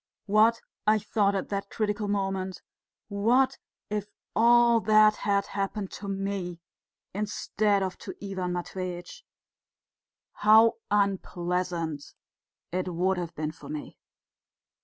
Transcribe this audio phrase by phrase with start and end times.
[0.25, 2.63] "What," I thought at that critical moment,
[3.07, 6.59] "what if all that had happened to me
[7.13, 9.23] instead of to Ivan Matveitch
[10.33, 12.15] how unpleasant
[12.71, 13.99] it would have been for me!"